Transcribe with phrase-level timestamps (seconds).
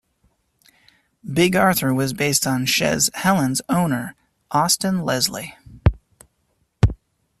[1.31, 4.15] Big Arthur was based on Chez Helene's owner,
[4.49, 5.53] Austin Leslie.